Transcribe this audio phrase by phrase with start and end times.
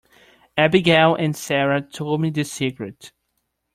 [0.57, 3.11] Abigail and Sara told me the secret.